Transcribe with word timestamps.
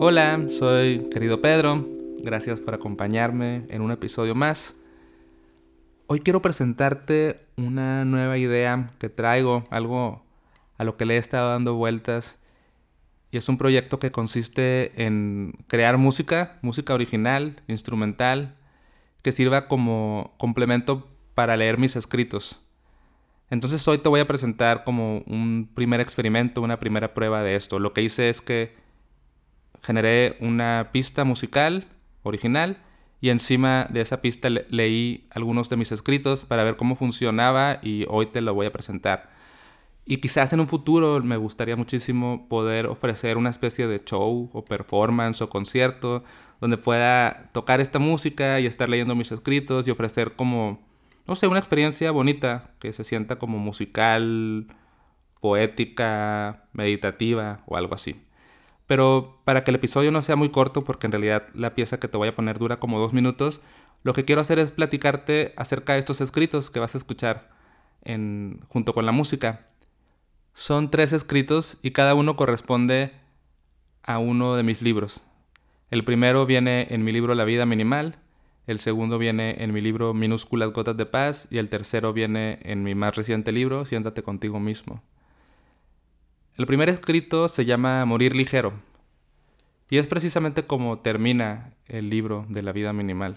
Hola, 0.00 0.46
soy 0.48 1.08
querido 1.10 1.40
Pedro. 1.40 1.84
Gracias 2.20 2.60
por 2.60 2.72
acompañarme 2.72 3.64
en 3.68 3.82
un 3.82 3.90
episodio 3.90 4.36
más. 4.36 4.76
Hoy 6.06 6.20
quiero 6.20 6.40
presentarte 6.40 7.40
una 7.56 8.04
nueva 8.04 8.38
idea 8.38 8.92
que 9.00 9.08
traigo, 9.08 9.64
algo 9.70 10.22
a 10.76 10.84
lo 10.84 10.96
que 10.96 11.04
le 11.04 11.14
he 11.14 11.18
estado 11.18 11.50
dando 11.50 11.74
vueltas. 11.74 12.38
Y 13.32 13.38
es 13.38 13.48
un 13.48 13.58
proyecto 13.58 13.98
que 13.98 14.12
consiste 14.12 15.04
en 15.04 15.54
crear 15.66 15.98
música, 15.98 16.60
música 16.62 16.94
original, 16.94 17.60
instrumental, 17.66 18.54
que 19.22 19.32
sirva 19.32 19.66
como 19.66 20.32
complemento 20.38 21.08
para 21.34 21.56
leer 21.56 21.76
mis 21.76 21.96
escritos. 21.96 22.60
Entonces 23.50 23.88
hoy 23.88 23.98
te 23.98 24.08
voy 24.08 24.20
a 24.20 24.28
presentar 24.28 24.84
como 24.84 25.24
un 25.26 25.68
primer 25.74 25.98
experimento, 26.00 26.62
una 26.62 26.78
primera 26.78 27.14
prueba 27.14 27.42
de 27.42 27.56
esto. 27.56 27.80
Lo 27.80 27.92
que 27.92 28.02
hice 28.02 28.28
es 28.28 28.40
que 28.40 28.86
generé 29.82 30.36
una 30.40 30.90
pista 30.92 31.24
musical 31.24 31.86
original 32.22 32.78
y 33.20 33.30
encima 33.30 33.86
de 33.90 34.00
esa 34.00 34.20
pista 34.20 34.48
leí 34.48 35.26
algunos 35.30 35.68
de 35.68 35.76
mis 35.76 35.92
escritos 35.92 36.44
para 36.44 36.64
ver 36.64 36.76
cómo 36.76 36.96
funcionaba 36.96 37.80
y 37.82 38.04
hoy 38.08 38.26
te 38.26 38.40
lo 38.40 38.54
voy 38.54 38.66
a 38.66 38.72
presentar. 38.72 39.30
Y 40.04 40.18
quizás 40.18 40.52
en 40.52 40.60
un 40.60 40.68
futuro 40.68 41.20
me 41.22 41.36
gustaría 41.36 41.76
muchísimo 41.76 42.46
poder 42.48 42.86
ofrecer 42.86 43.36
una 43.36 43.50
especie 43.50 43.86
de 43.86 43.98
show 43.98 44.48
o 44.52 44.64
performance 44.64 45.42
o 45.42 45.48
concierto 45.50 46.24
donde 46.60 46.78
pueda 46.78 47.50
tocar 47.52 47.80
esta 47.80 47.98
música 47.98 48.60
y 48.60 48.66
estar 48.66 48.88
leyendo 48.88 49.14
mis 49.14 49.30
escritos 49.32 49.86
y 49.86 49.90
ofrecer 49.90 50.34
como, 50.34 50.80
no 51.26 51.36
sé, 51.36 51.46
una 51.46 51.58
experiencia 51.58 52.10
bonita 52.10 52.70
que 52.78 52.92
se 52.92 53.04
sienta 53.04 53.36
como 53.36 53.58
musical, 53.58 54.66
poética, 55.40 56.68
meditativa 56.72 57.62
o 57.66 57.76
algo 57.76 57.94
así. 57.94 58.16
Pero 58.88 59.40
para 59.44 59.62
que 59.62 59.70
el 59.70 59.76
episodio 59.76 60.10
no 60.10 60.22
sea 60.22 60.34
muy 60.34 60.48
corto, 60.48 60.82
porque 60.82 61.06
en 61.06 61.12
realidad 61.12 61.46
la 61.54 61.74
pieza 61.74 62.00
que 62.00 62.08
te 62.08 62.16
voy 62.16 62.26
a 62.26 62.34
poner 62.34 62.58
dura 62.58 62.80
como 62.80 62.98
dos 62.98 63.12
minutos, 63.12 63.60
lo 64.02 64.14
que 64.14 64.24
quiero 64.24 64.40
hacer 64.40 64.58
es 64.58 64.72
platicarte 64.72 65.52
acerca 65.56 65.92
de 65.92 66.00
estos 66.00 66.20
escritos 66.20 66.70
que 66.70 66.80
vas 66.80 66.94
a 66.94 66.98
escuchar 66.98 67.50
en, 68.02 68.60
junto 68.68 68.94
con 68.94 69.04
la 69.04 69.12
música. 69.12 69.66
Son 70.54 70.90
tres 70.90 71.12
escritos 71.12 71.76
y 71.82 71.90
cada 71.90 72.14
uno 72.14 72.34
corresponde 72.34 73.12
a 74.02 74.18
uno 74.18 74.56
de 74.56 74.62
mis 74.62 74.80
libros. 74.80 75.26
El 75.90 76.02
primero 76.02 76.46
viene 76.46 76.86
en 76.90 77.04
mi 77.04 77.12
libro 77.12 77.34
La 77.34 77.44
vida 77.44 77.66
minimal, 77.66 78.18
el 78.66 78.80
segundo 78.80 79.18
viene 79.18 79.62
en 79.62 79.72
mi 79.74 79.82
libro 79.82 80.14
Minúsculas 80.14 80.72
gotas 80.72 80.96
de 80.96 81.06
paz 81.06 81.46
y 81.50 81.58
el 81.58 81.68
tercero 81.68 82.14
viene 82.14 82.58
en 82.62 82.82
mi 82.82 82.94
más 82.94 83.16
reciente 83.16 83.52
libro 83.52 83.84
Siéntate 83.84 84.22
contigo 84.22 84.60
mismo. 84.60 85.02
El 86.58 86.66
primer 86.66 86.88
escrito 86.88 87.46
se 87.46 87.64
llama 87.64 88.04
Morir 88.04 88.34
ligero 88.34 88.72
y 89.88 89.98
es 89.98 90.08
precisamente 90.08 90.66
como 90.66 90.98
termina 90.98 91.72
el 91.86 92.10
libro 92.10 92.46
de 92.48 92.62
la 92.62 92.72
vida 92.72 92.92
minimal. 92.92 93.36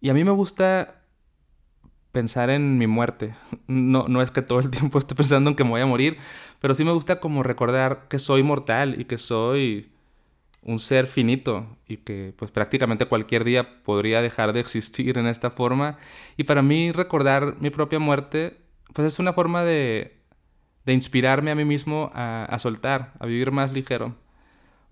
Y 0.00 0.08
a 0.08 0.14
mí 0.14 0.24
me 0.24 0.30
gusta 0.30 1.02
pensar 2.10 2.48
en 2.48 2.78
mi 2.78 2.86
muerte. 2.86 3.32
No, 3.66 4.04
no 4.08 4.22
es 4.22 4.30
que 4.30 4.40
todo 4.40 4.60
el 4.60 4.70
tiempo 4.70 4.98
esté 4.98 5.14
pensando 5.14 5.50
en 5.50 5.56
que 5.56 5.64
me 5.64 5.70
voy 5.70 5.82
a 5.82 5.86
morir, 5.86 6.16
pero 6.60 6.72
sí 6.72 6.84
me 6.84 6.92
gusta 6.92 7.20
como 7.20 7.42
recordar 7.42 8.08
que 8.08 8.18
soy 8.18 8.42
mortal 8.42 8.98
y 8.98 9.04
que 9.04 9.18
soy 9.18 9.92
un 10.62 10.78
ser 10.78 11.06
finito 11.06 11.66
y 11.86 11.98
que 11.98 12.32
pues 12.38 12.50
prácticamente 12.50 13.04
cualquier 13.04 13.44
día 13.44 13.82
podría 13.82 14.22
dejar 14.22 14.54
de 14.54 14.60
existir 14.60 15.18
en 15.18 15.26
esta 15.26 15.50
forma. 15.50 15.98
Y 16.38 16.44
para 16.44 16.62
mí 16.62 16.92
recordar 16.92 17.56
mi 17.60 17.68
propia 17.68 17.98
muerte 17.98 18.56
pues 18.94 19.06
es 19.06 19.18
una 19.18 19.34
forma 19.34 19.64
de 19.64 20.23
de 20.84 20.92
inspirarme 20.92 21.50
a 21.50 21.54
mí 21.54 21.64
mismo 21.64 22.10
a, 22.14 22.56
soltar, 22.58 23.12
a 23.18 23.26
vivir 23.26 23.50
más 23.50 23.72
ligero. 23.72 24.14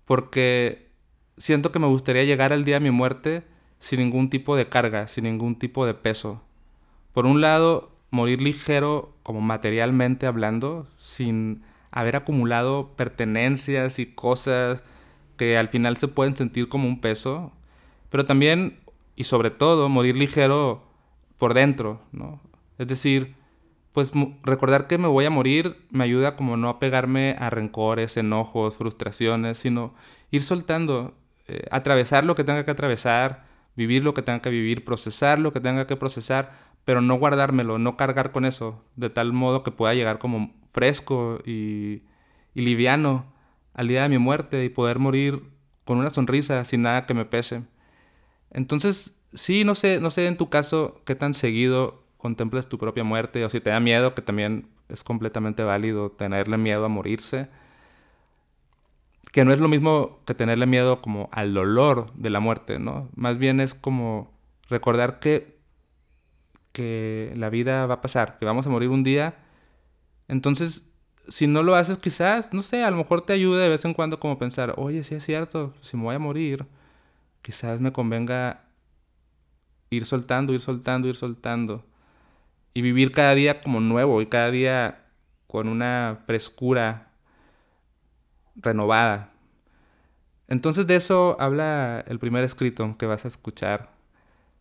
Porque 0.05 0.89
siento 1.37 1.71
que 1.71 1.79
me 1.79 1.87
gustaría 1.87 2.23
llegar 2.23 2.53
al 2.53 2.63
día 2.63 2.75
de 2.75 2.85
mi 2.85 2.91
muerte 2.91 3.43
sin 3.79 3.99
ningún 3.99 4.29
tipo 4.29 4.55
de 4.55 4.67
carga, 4.67 5.07
sin 5.07 5.25
ningún 5.25 5.55
tipo 5.55 5.85
de 5.85 5.93
peso. 5.93 6.41
Por 7.13 7.25
un 7.25 7.41
lado, 7.41 7.91
morir 8.11 8.41
ligero 8.41 9.13
como 9.23 9.41
materialmente 9.41 10.25
hablando, 10.25 10.87
sin 10.97 11.63
haber 11.91 12.15
acumulado 12.15 12.95
pertenencias 12.95 13.99
y 13.99 14.07
cosas 14.07 14.83
que 15.37 15.57
al 15.57 15.69
final 15.69 15.97
se 15.97 16.07
pueden 16.07 16.35
sentir 16.35 16.67
como 16.67 16.87
un 16.87 17.01
peso, 17.01 17.51
pero 18.09 18.25
también 18.25 18.79
y 19.15 19.25
sobre 19.25 19.51
todo 19.51 19.89
morir 19.89 20.15
ligero 20.15 20.83
por 21.37 21.53
dentro, 21.53 22.01
¿no? 22.11 22.39
Es 22.77 22.87
decir, 22.87 23.35
pues 23.93 24.11
recordar 24.43 24.87
que 24.87 24.97
me 24.97 25.07
voy 25.07 25.25
a 25.25 25.29
morir 25.29 25.77
me 25.91 26.03
ayuda 26.03 26.35
como 26.35 26.57
no 26.57 26.67
a 26.67 26.79
pegarme 26.79 27.35
a 27.39 27.49
rencores, 27.49 28.17
enojos, 28.17 28.77
frustraciones, 28.77 29.59
sino 29.59 29.93
ir 30.31 30.41
soltando, 30.41 31.15
eh, 31.47 31.67
atravesar 31.71 32.23
lo 32.23 32.35
que 32.35 32.43
tenga 32.43 32.65
que 32.65 32.71
atravesar, 32.71 33.45
vivir 33.75 34.03
lo 34.03 34.15
que 34.15 34.23
tenga 34.23 34.41
que 34.41 34.49
vivir, 34.49 34.83
procesar 34.83 35.37
lo 35.37 35.53
que 35.53 35.61
tenga 35.61 35.85
que 35.85 35.95
procesar, 35.95 36.53
pero 36.85 37.01
no 37.01 37.15
guardármelo, 37.15 37.77
no 37.77 37.95
cargar 37.95 38.31
con 38.31 38.45
eso, 38.45 38.83
de 38.95 39.11
tal 39.11 39.31
modo 39.31 39.63
que 39.63 39.71
pueda 39.71 39.93
llegar 39.93 40.17
como 40.17 40.51
fresco 40.73 41.39
y, 41.45 42.01
y 42.55 42.61
liviano 42.61 43.31
al 43.75 43.87
día 43.87 44.03
de 44.03 44.09
mi 44.09 44.17
muerte 44.17 44.65
y 44.65 44.69
poder 44.69 44.97
morir 44.97 45.43
con 45.85 45.99
una 45.99 46.09
sonrisa, 46.09 46.63
sin 46.63 46.81
nada 46.81 47.05
que 47.05 47.13
me 47.13 47.25
pese. 47.25 47.63
Entonces, 48.49 49.15
sí, 49.33 49.63
no 49.63 49.75
sé, 49.75 49.99
no 49.99 50.09
sé 50.09 50.27
en 50.27 50.37
tu 50.37 50.49
caso 50.49 51.01
qué 51.05 51.15
tan 51.15 51.33
seguido 51.33 52.02
contemples 52.23 52.67
tu 52.67 52.77
propia 52.77 53.03
muerte 53.03 53.43
o 53.43 53.49
si 53.49 53.59
te 53.59 53.69
da 53.69 53.81
miedo, 53.81 54.15
que 54.15 54.21
también 54.21 54.69
es 54.87 55.03
completamente 55.03 55.61
válido 55.61 56.09
tenerle 56.09 56.57
miedo 56.57 56.85
a 56.85 56.87
morirse, 56.87 57.49
que 59.33 59.43
no 59.43 59.51
es 59.51 59.59
lo 59.59 59.67
mismo 59.67 60.19
que 60.25 60.33
tenerle 60.33 60.65
miedo 60.65 61.01
como 61.01 61.27
al 61.33 61.53
dolor 61.53 62.13
de 62.13 62.29
la 62.29 62.39
muerte, 62.39 62.79
¿no? 62.79 63.09
Más 63.15 63.37
bien 63.37 63.59
es 63.59 63.73
como 63.73 64.31
recordar 64.69 65.19
que, 65.19 65.57
que 66.71 67.33
la 67.35 67.49
vida 67.49 67.85
va 67.87 67.95
a 67.95 68.01
pasar, 68.01 68.39
que 68.39 68.45
vamos 68.45 68.65
a 68.67 68.69
morir 68.69 68.87
un 68.87 69.03
día. 69.03 69.35
Entonces, 70.29 70.87
si 71.27 71.45
no 71.45 71.61
lo 71.61 71.75
haces 71.75 71.97
quizás, 71.97 72.53
no 72.53 72.61
sé, 72.61 72.85
a 72.85 72.91
lo 72.91 72.95
mejor 72.95 73.25
te 73.25 73.33
ayude 73.33 73.61
de 73.61 73.69
vez 73.69 73.83
en 73.83 73.93
cuando 73.93 74.17
como 74.17 74.39
pensar, 74.39 74.73
oye, 74.77 75.03
sí 75.03 75.15
es 75.15 75.25
cierto, 75.25 75.73
si 75.81 75.97
me 75.97 76.03
voy 76.03 76.15
a 76.15 76.19
morir, 76.19 76.65
quizás 77.41 77.81
me 77.81 77.91
convenga 77.91 78.63
ir 79.89 80.05
soltando, 80.05 80.53
ir 80.53 80.61
soltando, 80.61 81.09
ir 81.09 81.17
soltando 81.17 81.83
y 82.73 82.81
vivir 82.81 83.11
cada 83.11 83.35
día 83.35 83.61
como 83.61 83.79
nuevo 83.79 84.21
y 84.21 84.27
cada 84.27 84.51
día 84.51 85.05
con 85.47 85.67
una 85.67 86.23
frescura 86.25 87.11
renovada. 88.55 89.31
Entonces 90.47 90.87
de 90.87 90.95
eso 90.95 91.37
habla 91.39 92.03
el 92.07 92.19
primer 92.19 92.43
escrito 92.43 92.95
que 92.97 93.05
vas 93.05 93.25
a 93.25 93.27
escuchar 93.27 93.91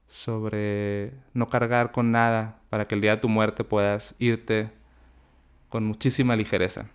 sobre 0.07 1.15
no 1.33 1.49
cargar 1.49 1.91
con 1.91 2.13
nada 2.13 2.59
para 2.69 2.87
que 2.87 2.95
el 2.95 3.01
día 3.01 3.17
de 3.17 3.23
tu 3.23 3.29
muerte 3.29 3.65
puedas 3.65 4.15
irte 4.19 4.71
con 5.69 5.87
muchísima 5.87 6.37
ligereza. 6.37 6.87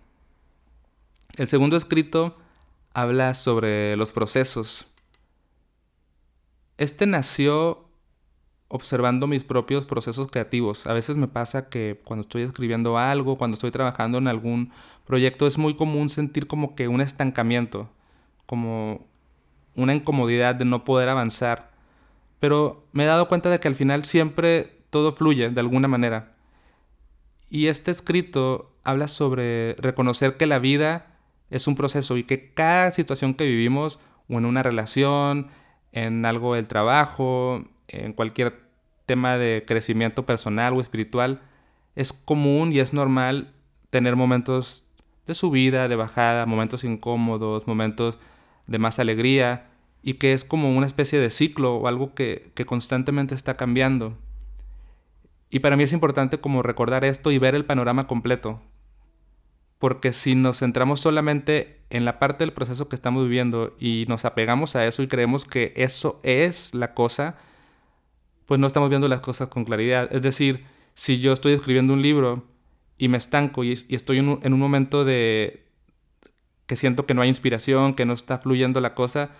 El 1.36 1.48
segundo 1.48 1.78
escrito 1.78 2.38
habla 2.94 3.34
sobre 3.34 3.96
los 3.96 4.12
procesos. 4.12 4.88
Este 6.78 7.08
nació 7.08 7.87
observando 8.70 9.28
mis 9.28 9.44
propios 9.44 9.86
procesos 9.86 10.28
creativos. 10.28 10.88
A 10.88 10.94
veces 10.94 11.18
me 11.18 11.28
pasa 11.28 11.70
que 11.70 12.00
cuando 12.04 12.22
estoy 12.22 12.44
escribiendo 12.44 12.98
algo, 12.98 13.38
cuando 13.38 13.56
estoy 13.56 13.72
trabajando 13.72 14.18
en 14.18 14.28
algún 14.28 14.72
proyecto, 15.06 15.48
es 15.48 15.58
muy 15.58 15.76
común 15.76 16.10
sentir 16.10 16.48
como 16.48 16.76
que 16.76 16.88
un 16.88 17.02
estancamiento, 17.02 17.90
como 18.46 19.06
una 19.76 19.96
incomodidad 19.96 20.56
de 20.56 20.66
no 20.66 20.84
poder 20.84 21.10
avanzar. 21.10 21.72
Pero 22.40 22.86
me 22.92 23.04
he 23.04 23.08
dado 23.08 23.28
cuenta 23.28 23.50
de 23.50 23.60
que 23.60 23.68
al 23.68 23.76
final 23.76 24.04
siempre 24.04 24.82
todo 24.90 25.14
fluye 25.14 25.50
de 25.50 25.60
alguna 25.60 25.88
manera. 25.88 26.34
Y 27.50 27.68
este 27.68 27.92
escrito 27.92 28.76
habla 28.84 29.08
sobre 29.08 29.76
reconocer 29.76 30.36
que 30.36 30.46
la 30.46 30.60
vida 30.60 31.18
es 31.50 31.68
un 31.68 31.76
proceso 31.76 32.18
y 32.18 32.24
que 32.24 32.54
cada 32.54 32.92
situación 32.92 33.34
que 33.34 33.46
vivimos, 33.46 34.00
o 34.28 34.38
en 34.38 34.46
una 34.46 34.64
relación, 34.64 35.48
en 35.94 36.26
algo 36.26 36.56
del 36.56 36.68
trabajo, 36.68 37.64
en 37.88 38.14
cualquier 38.14 38.68
tema 39.06 39.38
de 39.38 39.64
crecimiento 39.66 40.26
personal 40.26 40.74
o 40.74 40.82
espiritual, 40.82 41.42
es 41.96 42.14
común 42.14 42.72
y 42.74 42.80
es 42.80 42.94
normal 42.94 43.54
tener 43.90 44.16
momentos 44.16 44.84
de 45.26 45.34
subida, 45.34 45.88
de 45.88 45.96
bajada, 45.96 46.46
momentos 46.46 46.84
incómodos, 46.84 47.68
momentos 47.68 48.20
de 48.68 48.80
más 48.80 49.00
alegría, 49.00 49.70
y 50.02 50.16
que 50.16 50.34
es 50.34 50.46
como 50.46 50.76
una 50.76 50.86
especie 50.86 51.20
de 51.20 51.30
ciclo 51.30 51.76
o 51.76 51.88
algo 51.88 52.14
que, 52.14 52.52
que 52.54 52.66
constantemente 52.66 53.36
está 53.36 53.56
cambiando. 53.56 54.18
Y 55.50 55.60
para 55.60 55.76
mí 55.76 55.84
es 55.84 55.94
importante 55.94 56.40
como 56.40 56.62
recordar 56.62 57.06
esto 57.06 57.32
y 57.32 57.40
ver 57.40 57.56
el 57.56 57.66
panorama 57.66 58.08
completo, 58.08 58.62
porque 59.80 60.14
si 60.14 60.36
nos 60.36 60.60
centramos 60.60 61.00
solamente 61.00 61.82
en 61.90 62.06
la 62.06 62.20
parte 62.20 62.44
del 62.44 62.54
proceso 62.54 62.90
que 62.90 62.96
estamos 62.96 63.24
viviendo 63.24 63.76
y 63.80 64.06
nos 64.08 64.26
apegamos 64.26 64.76
a 64.76 64.86
eso 64.86 65.04
y 65.04 65.08
creemos 65.08 65.46
que 65.46 65.74
eso 65.76 66.20
es 66.24 66.74
la 66.74 66.94
cosa, 66.94 67.38
pues 68.48 68.60
no 68.60 68.66
estamos 68.66 68.90
viendo 68.90 69.08
las 69.08 69.20
cosas 69.20 69.50
con 69.50 69.66
claridad. 69.66 70.10
Es 70.12 70.24
decir, 70.24 70.66
si 70.96 71.20
yo 71.20 71.34
estoy 71.34 71.54
escribiendo 71.54 71.94
un 71.94 72.02
libro 72.02 72.46
y 72.98 73.10
me 73.10 73.18
estanco 73.18 73.64
y, 73.64 73.74
estoy 73.74 74.18
en 74.18 74.54
un, 74.54 74.60
momento 74.60 75.06
de, 75.06 75.68
que 76.66 76.76
siento 76.76 77.06
que 77.06 77.14
no 77.14 77.22
hay 77.22 77.28
inspiración, 77.28 77.94
que 77.94 78.06
no 78.06 78.14
está 78.14 78.40
fluyendo 78.40 78.82
la 78.82 78.96
cosa, 78.96 79.32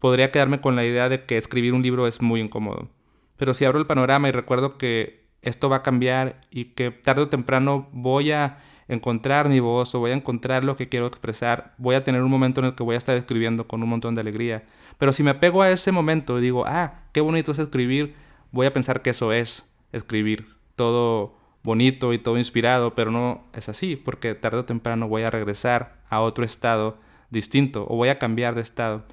podría 0.00 0.30
quedarme 0.30 0.60
con 0.60 0.76
la 0.76 0.84
idea 0.84 1.08
de 1.08 1.24
que 1.24 1.38
escribir 1.38 1.72
un 1.72 1.82
libro 1.82 2.06
es 2.06 2.20
muy 2.20 2.40
incómodo. 2.40 2.90
Pero 3.36 3.54
si 3.54 3.64
abro 3.64 3.78
el 3.78 3.86
panorama 3.86 4.28
y 4.28 4.32
recuerdo 4.32 4.76
que 4.76 5.24
esto 5.40 5.68
va 5.68 5.76
a 5.76 5.82
cambiar 5.82 6.40
y 6.50 6.66
que 6.66 6.90
tarde 6.90 7.22
o 7.22 7.28
temprano 7.28 7.88
voy 7.92 8.32
a 8.32 8.58
encontrar 8.88 9.48
mi 9.48 9.60
voz 9.60 9.94
o 9.94 10.00
voy 10.00 10.10
a 10.10 10.14
encontrar 10.14 10.64
lo 10.64 10.74
que 10.74 10.88
quiero 10.88 11.06
expresar, 11.06 11.74
voy 11.78 11.94
a 11.94 12.02
tener 12.02 12.22
un 12.22 12.30
momento 12.30 12.60
en 12.60 12.66
el 12.66 12.74
que 12.74 12.82
voy 12.82 12.96
a 12.96 12.98
estar 12.98 13.16
escribiendo 13.16 13.68
con 13.68 13.82
un 13.82 13.88
montón 13.88 14.16
de 14.16 14.22
alegría. 14.22 14.64
Pero 14.98 15.12
si 15.12 15.22
me 15.22 15.30
apego 15.30 15.62
a 15.62 15.70
ese 15.70 15.92
momento 15.92 16.38
y 16.38 16.42
digo, 16.42 16.64
ah, 16.66 17.02
qué 17.12 17.20
bonito 17.20 17.52
es 17.52 17.60
escribir, 17.60 18.14
voy 18.50 18.66
a 18.66 18.72
pensar 18.72 19.02
que 19.02 19.10
eso 19.10 19.32
es 19.32 19.66
escribir. 19.92 20.46
Todo 20.76 21.36
bonito 21.62 22.12
y 22.12 22.18
todo 22.18 22.38
inspirado, 22.38 22.94
pero 22.94 23.10
no 23.10 23.46
es 23.52 23.68
así, 23.68 23.96
porque 23.96 24.34
tarde 24.34 24.58
o 24.58 24.64
temprano 24.64 25.08
voy 25.08 25.22
a 25.22 25.30
regresar 25.30 26.02
a 26.08 26.20
otro 26.20 26.44
estado 26.44 26.98
distinto 27.30 27.86
o 27.88 27.96
voy 27.96 28.08
a 28.08 28.18
cambiar 28.18 28.54
de 28.54 28.62
estado. 28.62 29.04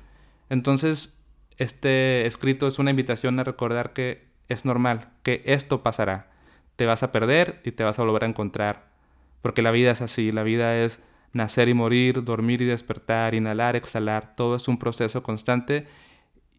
Entonces, 0.49 1.17
este 1.57 2.25
escrito 2.25 2.67
es 2.67 2.79
una 2.79 2.91
invitación 2.91 3.39
a 3.39 3.43
recordar 3.43 3.93
que 3.93 4.27
es 4.47 4.65
normal, 4.65 5.09
que 5.23 5.41
esto 5.45 5.83
pasará. 5.83 6.31
Te 6.75 6.85
vas 6.85 7.03
a 7.03 7.11
perder 7.11 7.61
y 7.63 7.71
te 7.71 7.83
vas 7.83 7.99
a 7.99 8.03
volver 8.03 8.23
a 8.23 8.27
encontrar, 8.27 8.89
porque 9.41 9.61
la 9.61 9.71
vida 9.71 9.91
es 9.91 10.01
así, 10.01 10.31
la 10.31 10.43
vida 10.43 10.77
es 10.77 11.01
nacer 11.33 11.67
y 11.67 11.73
morir, 11.73 12.23
dormir 12.23 12.61
y 12.61 12.65
despertar, 12.65 13.33
inhalar, 13.33 13.75
exhalar, 13.75 14.35
todo 14.35 14.55
es 14.55 14.67
un 14.67 14.77
proceso 14.77 15.23
constante 15.23 15.88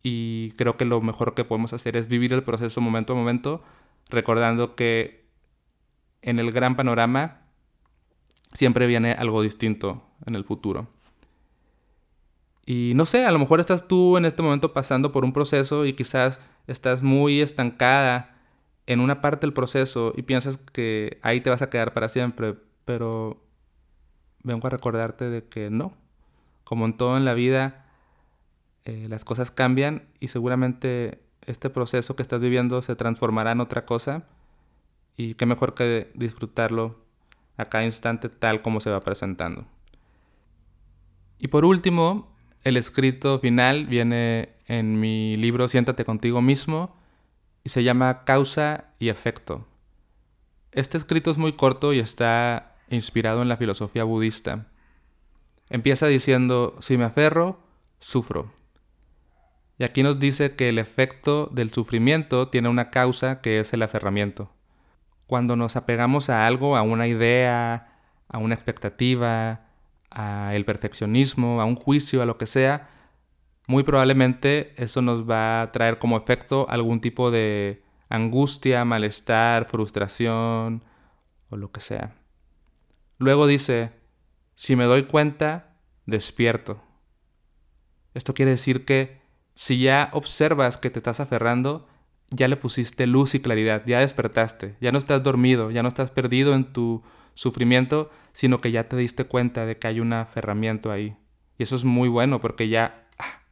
y 0.09 0.53
creo 0.53 0.77
que 0.77 0.85
lo 0.85 1.01
mejor 1.01 1.35
que 1.35 1.45
podemos 1.45 1.73
hacer 1.73 1.97
es 1.97 2.07
vivir 2.07 2.33
el 2.33 2.45
proceso 2.45 2.81
momento 2.81 3.13
a 3.13 3.17
momento, 3.17 3.65
recordando 4.09 4.77
que 4.77 5.27
en 6.23 6.39
el 6.39 6.53
gran 6.53 6.77
panorama 6.77 7.41
siempre 8.53 8.87
viene 8.87 9.15
algo 9.15 9.43
distinto 9.43 10.05
en 10.25 10.37
el 10.37 10.45
futuro. 10.45 10.87
Y 12.67 12.93
no 12.95 13.05
sé, 13.05 13.25
a 13.25 13.33
lo 13.33 13.41
mejor 13.41 13.59
estás 13.59 13.89
tú 13.89 14.17
en 14.17 14.27
este 14.27 14.43
momento 14.43 14.73
pasando 14.73 15.11
por 15.11 15.25
un 15.25 15.33
proceso 15.33 15.85
y 15.85 15.95
quizás 15.95 16.39
estás 16.69 17.03
muy 17.03 17.41
estancada 17.41 18.39
en 18.87 19.01
una 19.01 19.21
parte 19.21 19.45
del 19.45 19.55
proceso 19.55 20.13
y 20.15 20.23
piensas 20.23 20.57
que 20.57 21.19
ahí 21.23 21.41
te 21.41 21.51
vas 21.51 21.63
a 21.63 21.69
quedar 21.69 21.93
para 21.95 22.09
siempre, 22.09 22.55
pero 22.85 23.43
vengo 24.45 24.69
a 24.69 24.71
recordarte 24.71 25.31
de 25.31 25.49
que 25.49 25.69
no. 25.69 25.95
Como 26.63 26.85
en 26.85 26.97
todo 26.97 27.17
en 27.17 27.25
la 27.25 27.35
vida, 27.35 27.86
eh, 28.87 29.07
las 29.09 29.25
cosas 29.25 29.51
cambian 29.51 30.05
y 30.21 30.29
seguramente 30.29 31.21
este 31.45 31.71
proceso 31.71 32.15
que 32.15 32.23
estás 32.23 32.41
viviendo 32.41 32.83
se 32.83 32.95
transformará 32.95 33.51
en 33.51 33.61
otra 33.61 33.85
cosa 33.85 34.29
y 35.17 35.35
qué 35.35 35.45
mejor 35.45 35.75
que 35.75 36.13
disfrutarlo 36.15 37.01
a 37.57 37.65
cada 37.65 37.85
instante 37.85 38.29
tal 38.29 38.63
como 38.63 38.79
se 38.79 38.91
va 38.91 39.01
presentando. 39.01 39.67
Y 41.41 41.49
por 41.49 41.65
último, 41.65 42.33
el 42.63 42.77
escrito 42.77 43.41
final 43.41 43.87
viene 43.87 44.51
en 44.67 45.01
mi 45.01 45.37
libro 45.37 45.67
Siéntate 45.67 46.05
contigo 46.05 46.41
mismo 46.41 46.95
y 47.65 47.71
se 47.71 47.83
llama 47.83 48.23
Causa 48.23 48.93
y 49.01 49.09
Efecto. 49.09 49.67
Este 50.71 50.97
escrito 50.97 51.33
es 51.33 51.39
muy 51.39 51.55
corto 51.55 51.93
y 51.93 51.99
está 51.99 52.77
inspirado 52.89 53.43
en 53.43 53.49
la 53.49 53.57
filosofía 53.57 54.05
budista. 54.05 54.69
Empieza 55.71 56.07
diciendo, 56.07 56.77
si 56.79 56.97
me 56.97 57.05
aferro, 57.05 57.59
sufro. 57.99 58.53
Y 59.79 59.85
aquí 59.85 60.03
nos 60.03 60.19
dice 60.19 60.57
que 60.57 60.71
el 60.71 60.79
efecto 60.79 61.51
del 61.53 61.73
sufrimiento 61.73 62.49
tiene 62.49 62.69
una 62.69 62.91
causa 62.91 63.41
que 63.41 63.61
es 63.61 63.73
el 63.73 63.83
aferramiento 63.83 64.57
cuando 65.27 65.57
nos 65.57 65.77
apegamos 65.77 66.31
a 66.31 66.47
algo, 66.47 66.77
a 66.77 66.83
una 66.83 67.09
idea, 67.09 67.89
a 68.29 68.39
una 68.39 68.55
expectativa, 68.55 69.67
a 70.11 70.55
el 70.55 70.65
perfeccionismo, 70.65 71.61
a 71.61 71.65
un 71.65 71.77
juicio, 71.77 72.23
a 72.23 72.27
lo 72.27 72.39
que 72.39 72.47
sea, 72.47 72.91
muy 73.67 73.83
probablemente 73.83 74.73
eso 74.77 75.03
nos 75.03 75.29
va 75.29 75.63
a 75.63 75.73
traer 75.73 75.99
como 75.99 76.17
efecto 76.17 76.67
algún 76.69 77.01
tipo 77.01 77.33
de 77.33 77.83
angustia, 78.09 78.85
malestar, 78.85 79.69
frustración 79.69 80.85
o 81.51 81.57
lo 81.57 81.73
que 81.73 81.81
sea. 81.81 82.15
Luego 83.19 83.49
dice, 83.49 83.91
si 84.55 84.77
me 84.77 84.85
doy 84.85 85.05
cuenta, 85.05 85.77
despierto. 86.07 86.81
Esto 88.15 88.35
quiere 88.35 88.53
decir 88.53 88.85
que 88.85 89.21
si 89.57 89.79
ya 89.81 90.11
observas 90.13 90.77
que 90.77 90.91
te 90.91 90.99
estás 90.99 91.19
aferrando, 91.19 91.89
ya 92.31 92.47
le 92.47 92.57
pusiste 92.57 93.07
luz 93.07 93.35
y 93.35 93.41
claridad, 93.41 93.83
ya 93.87 94.01
despertaste, 94.01 94.77
ya 94.83 94.93
no 94.93 94.99
estás 94.99 95.23
dormido, 95.23 95.71
ya 95.71 95.83
no 95.83 95.89
estás 95.89 96.11
perdido 96.11 96.55
en 96.55 96.73
tu 96.73 97.03
sufrimiento, 97.35 98.11
sino 98.33 98.61
que 98.61 98.71
ya 98.71 98.87
te 98.89 98.97
diste 98.97 99.25
cuenta 99.25 99.65
de 99.65 99.79
que 99.79 99.89
hay 99.89 100.01
un 100.01 100.13
aferramiento 100.13 100.93
ahí. 100.93 101.17
Y 101.59 101.63
eso 101.63 101.75
es 101.75 101.85
muy 101.85 102.11
bueno 102.11 102.39
porque 102.39 102.69
ya, 102.69 103.09
ah, 103.19 103.45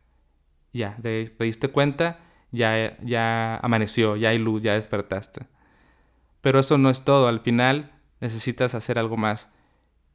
ya, 0.75 0.99
te, 1.03 1.27
diste 1.39 1.69
cuenta, 1.69 2.21
ya, 2.53 2.99
ya 3.01 3.57
amaneció, 3.57 4.17
ya 4.17 4.29
hay 4.29 4.39
luz, 4.39 4.61
ya 4.61 4.75
despertaste. 4.75 5.47
Pero 6.43 6.59
eso 6.59 6.77
no 6.77 6.91
es 6.91 7.03
todo, 7.03 7.29
al 7.29 7.41
final 7.41 7.93
necesitas 8.21 8.75
hacer 8.75 8.99
algo 8.99 9.17
más. 9.17 9.49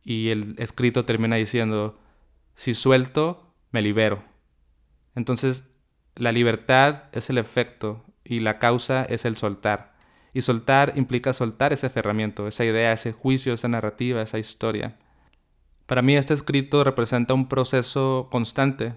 Y 0.03 0.29
el 0.29 0.53
escrito 0.59 1.03
termina 1.03 1.35
diciendo, 1.35 1.99
si 2.53 2.75
suelto, 2.75 3.55
me 3.71 3.81
libero. 3.81 4.23
Entonces, 5.15 5.63
la 6.15 6.31
libertad 6.31 7.03
es 7.11 7.29
el 7.29 7.37
efecto, 7.37 8.03
y 8.29 8.39
la 8.39 8.59
causa 8.59 9.03
es 9.03 9.25
el 9.25 9.35
soltar. 9.35 9.93
Y 10.33 10.41
soltar 10.41 10.93
implica 10.95 11.33
soltar 11.33 11.73
ese 11.73 11.87
aferramiento, 11.87 12.47
esa 12.47 12.63
idea, 12.63 12.93
ese 12.93 13.11
juicio, 13.11 13.53
esa 13.53 13.67
narrativa, 13.67 14.21
esa 14.21 14.37
historia. 14.37 14.97
Para 15.87 16.03
mí 16.03 16.15
este 16.15 16.35
escrito 16.35 16.83
representa 16.83 17.33
un 17.33 17.49
proceso 17.49 18.27
constante 18.31 18.93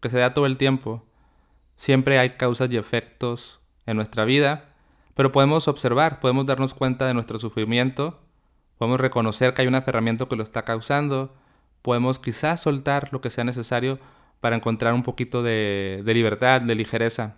que 0.00 0.10
se 0.10 0.18
da 0.18 0.34
todo 0.34 0.46
el 0.46 0.58
tiempo. 0.58 1.06
Siempre 1.76 2.18
hay 2.18 2.30
causas 2.30 2.68
y 2.72 2.76
efectos 2.76 3.60
en 3.86 3.96
nuestra 3.96 4.24
vida, 4.24 4.74
pero 5.14 5.30
podemos 5.30 5.68
observar, 5.68 6.18
podemos 6.18 6.46
darnos 6.46 6.74
cuenta 6.74 7.06
de 7.06 7.14
nuestro 7.14 7.38
sufrimiento, 7.38 8.20
podemos 8.78 9.00
reconocer 9.00 9.54
que 9.54 9.62
hay 9.62 9.68
un 9.68 9.76
aferramiento 9.76 10.28
que 10.28 10.34
lo 10.34 10.42
está 10.42 10.64
causando, 10.64 11.36
podemos 11.82 12.18
quizás 12.18 12.60
soltar 12.60 13.10
lo 13.12 13.20
que 13.20 13.30
sea 13.30 13.44
necesario 13.44 14.00
para 14.42 14.56
encontrar 14.56 14.92
un 14.92 15.04
poquito 15.04 15.42
de, 15.42 16.02
libertad, 16.04 16.60
de 16.60 16.74
ligereza 16.74 17.36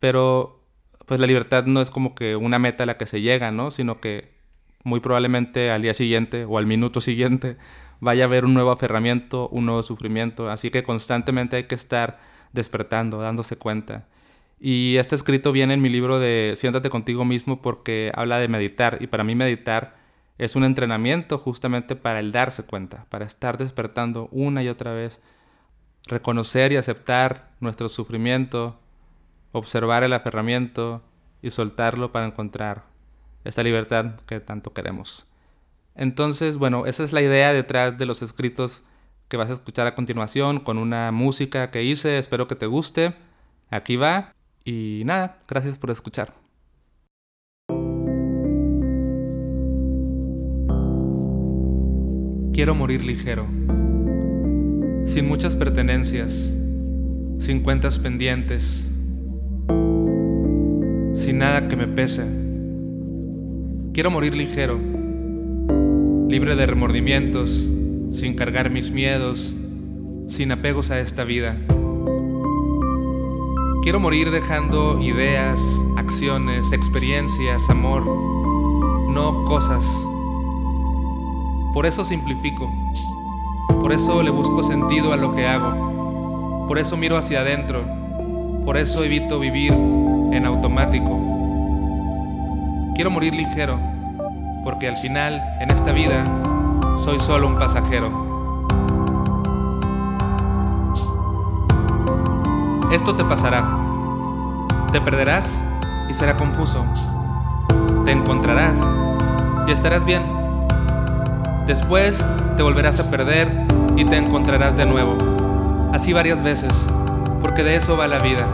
pero 0.00 0.60
pues 1.06 1.20
la 1.20 1.26
libertad 1.26 1.64
no 1.64 1.80
es 1.80 1.90
como 1.90 2.14
que 2.14 2.36
una 2.36 2.58
meta 2.58 2.82
a 2.82 2.86
la 2.86 2.96
que 2.96 3.06
se 3.06 3.20
llega, 3.20 3.50
¿no? 3.50 3.70
Sino 3.70 4.00
que 4.00 4.34
muy 4.84 5.00
probablemente 5.00 5.70
al 5.70 5.82
día 5.82 5.94
siguiente 5.94 6.44
o 6.44 6.58
al 6.58 6.66
minuto 6.66 7.00
siguiente 7.00 7.56
vaya 8.00 8.24
a 8.24 8.26
haber 8.26 8.44
un 8.44 8.54
nuevo 8.54 8.72
aferramiento, 8.72 9.48
un 9.48 9.66
nuevo 9.66 9.82
sufrimiento, 9.82 10.50
así 10.50 10.70
que 10.70 10.82
constantemente 10.82 11.56
hay 11.56 11.64
que 11.64 11.76
estar 11.76 12.18
despertando, 12.52 13.20
dándose 13.20 13.56
cuenta. 13.56 14.06
Y 14.60 14.96
este 14.96 15.14
escrito 15.14 15.52
viene 15.52 15.74
en 15.74 15.82
mi 15.82 15.88
libro 15.88 16.18
de 16.18 16.54
Siéntate 16.56 16.90
contigo 16.90 17.24
mismo 17.24 17.62
porque 17.62 18.10
habla 18.14 18.38
de 18.40 18.48
meditar 18.48 18.98
y 19.00 19.06
para 19.06 19.22
mí 19.22 19.36
meditar 19.36 19.96
es 20.36 20.56
un 20.56 20.64
entrenamiento 20.64 21.38
justamente 21.38 21.96
para 21.96 22.20
el 22.20 22.32
darse 22.32 22.64
cuenta, 22.64 23.06
para 23.08 23.24
estar 23.24 23.56
despertando 23.56 24.28
una 24.32 24.62
y 24.62 24.68
otra 24.68 24.92
vez, 24.92 25.20
reconocer 26.06 26.72
y 26.72 26.76
aceptar 26.76 27.50
nuestro 27.60 27.88
sufrimiento, 27.88 28.78
observar 29.52 30.04
el 30.04 30.12
aferramiento 30.12 31.02
y 31.42 31.50
soltarlo 31.50 32.12
para 32.12 32.26
encontrar 32.26 32.84
esta 33.44 33.62
libertad 33.62 34.20
que 34.26 34.40
tanto 34.40 34.72
queremos. 34.72 35.26
Entonces, 35.94 36.56
bueno, 36.56 36.86
esa 36.86 37.04
es 37.04 37.12
la 37.12 37.22
idea 37.22 37.52
detrás 37.52 37.98
de 37.98 38.06
los 38.06 38.22
escritos 38.22 38.82
que 39.28 39.36
vas 39.36 39.50
a 39.50 39.54
escuchar 39.54 39.86
a 39.86 39.94
continuación 39.94 40.60
con 40.60 40.78
una 40.78 41.12
música 41.12 41.70
que 41.70 41.82
hice. 41.82 42.18
Espero 42.18 42.46
que 42.46 42.54
te 42.54 42.66
guste. 42.66 43.14
Aquí 43.70 43.96
va. 43.96 44.32
Y 44.64 45.02
nada, 45.04 45.38
gracias 45.48 45.78
por 45.78 45.90
escuchar. 45.90 46.34
Quiero 52.52 52.74
morir 52.74 53.04
ligero, 53.04 53.46
sin 55.08 55.26
muchas 55.26 55.56
pertenencias, 55.56 56.52
sin 57.40 57.60
cuentas 57.62 57.98
pendientes 57.98 58.88
sin 61.18 61.38
nada 61.38 61.68
que 61.68 61.76
me 61.76 61.86
pese. 61.86 62.24
Quiero 63.92 64.10
morir 64.10 64.34
ligero, 64.34 64.78
libre 66.28 66.54
de 66.54 66.64
remordimientos, 66.64 67.68
sin 68.12 68.34
cargar 68.34 68.70
mis 68.70 68.90
miedos, 68.90 69.54
sin 70.28 70.52
apegos 70.52 70.90
a 70.90 71.00
esta 71.00 71.24
vida. 71.24 71.56
Quiero 73.82 74.00
morir 74.00 74.30
dejando 74.30 75.02
ideas, 75.02 75.58
acciones, 75.96 76.70
experiencias, 76.72 77.68
amor, 77.68 78.04
no 78.06 79.44
cosas. 79.44 79.84
Por 81.74 81.84
eso 81.84 82.04
simplifico, 82.04 82.72
por 83.88 83.94
eso 83.94 84.22
le 84.22 84.28
busco 84.28 84.62
sentido 84.62 85.14
a 85.14 85.16
lo 85.16 85.34
que 85.34 85.48
hago. 85.48 86.66
Por 86.68 86.78
eso 86.78 86.94
miro 86.98 87.16
hacia 87.16 87.40
adentro. 87.40 87.80
Por 88.66 88.76
eso 88.76 89.02
evito 89.02 89.40
vivir 89.40 89.72
en 89.72 90.44
automático. 90.44 91.08
Quiero 92.94 93.10
morir 93.10 93.32
ligero, 93.32 93.78
porque 94.62 94.88
al 94.88 94.96
final, 94.98 95.42
en 95.60 95.70
esta 95.70 95.92
vida, 95.92 96.22
soy 97.02 97.18
solo 97.18 97.46
un 97.46 97.58
pasajero. 97.58 98.10
Esto 102.92 103.14
te 103.14 103.24
pasará. 103.24 103.66
Te 104.92 105.00
perderás 105.00 105.50
y 106.10 106.12
será 106.12 106.36
confuso. 106.36 106.84
Te 108.04 108.12
encontrarás 108.12 108.78
y 109.66 109.70
estarás 109.70 110.04
bien. 110.04 110.20
Después 111.66 112.22
te 112.58 112.62
volverás 112.62 113.00
a 113.00 113.10
perder 113.10 113.67
y 113.98 114.04
te 114.04 114.16
encontrarás 114.16 114.76
de 114.76 114.86
nuevo. 114.86 115.90
Así 115.92 116.12
varias 116.12 116.40
veces, 116.40 116.72
porque 117.42 117.64
de 117.64 117.74
eso 117.74 117.96
va 117.96 118.06
la 118.06 118.20
vida. 118.20 118.46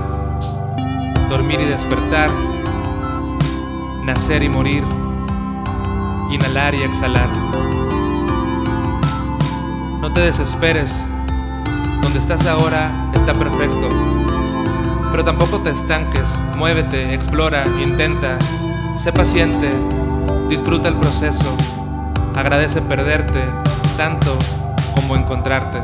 Dormir 1.29 1.61
y 1.61 1.67
despertar, 1.67 2.31
nacer 4.05 4.43
y 4.43 4.49
morir, 4.49 4.83
inhalar 6.31 6.75
y 6.75 6.83
exhalar. 6.83 7.29
No 10.01 10.11
te 10.15 10.23
desesperes, 10.23 11.05
donde 12.03 12.21
estás 12.21 12.47
ahora 12.47 12.91
está 13.13 13.35
perfecto. 13.35 13.91
Pero 15.11 15.25
tampoco 15.25 15.59
te 15.59 15.71
estanques, 15.71 16.27
muévete, 16.57 17.13
explora, 17.13 17.67
intenta, 17.83 18.39
sé 18.99 19.13
paciente, 19.13 19.69
disfruta 20.49 20.89
el 20.89 20.95
proceso, 20.95 21.55
agradece 22.35 22.81
perderte 22.81 23.45
tanto 23.99 24.39
como 24.95 25.17
encontrarte. 25.17 25.81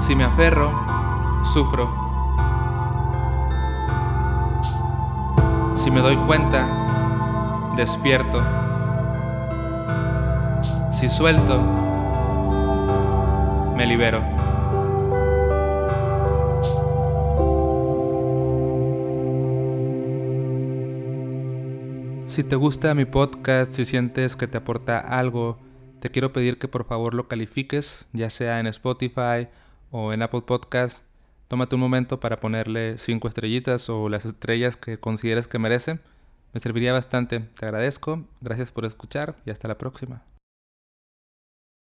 Si 0.00 0.14
me 0.14 0.24
aferro, 0.24 0.70
sufro. 1.42 1.88
Si 5.76 5.90
me 5.90 6.00
doy 6.00 6.16
cuenta, 6.26 6.66
despierto. 7.76 8.42
Si 10.92 11.08
suelto, 11.08 11.60
me 13.76 13.86
libero. 13.86 14.35
Si 22.26 22.42
te 22.42 22.56
gusta 22.56 22.94
mi 22.94 23.04
podcast, 23.04 23.72
si 23.72 23.84
sientes 23.84 24.36
que 24.36 24.46
te 24.46 24.58
aporta 24.58 24.98
algo, 24.98 25.58
te 26.00 26.10
quiero 26.10 26.32
pedir 26.32 26.58
que 26.58 26.68
por 26.68 26.84
favor 26.84 27.14
lo 27.14 27.28
califiques, 27.28 28.08
ya 28.12 28.30
sea 28.30 28.60
en 28.60 28.66
Spotify 28.66 29.48
o 29.90 30.12
en 30.12 30.22
Apple 30.22 30.42
Podcast. 30.42 31.04
Tómate 31.48 31.76
un 31.76 31.80
momento 31.80 32.20
para 32.20 32.40
ponerle 32.40 32.98
cinco 32.98 33.28
estrellitas 33.28 33.88
o 33.88 34.08
las 34.08 34.26
estrellas 34.26 34.76
que 34.76 34.98
consideres 34.98 35.46
que 35.46 35.58
merecen. 35.58 36.00
Me 36.52 36.60
serviría 36.60 36.92
bastante. 36.92 37.40
Te 37.40 37.64
agradezco. 37.64 38.24
Gracias 38.40 38.72
por 38.72 38.84
escuchar 38.84 39.36
y 39.46 39.50
hasta 39.50 39.68
la 39.68 39.78
próxima. 39.78 40.22